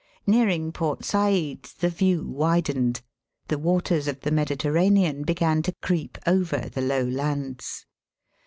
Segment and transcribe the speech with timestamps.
[0.25, 3.03] Nearing Port Said the view widened.
[3.49, 7.85] The waters of the Mediter ranean began to creep over the low lands.